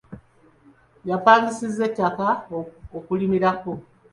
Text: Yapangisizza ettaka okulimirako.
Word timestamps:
Yapangisizza 1.09 1.81
ettaka 1.89 2.27
okulimirako. 2.97 3.71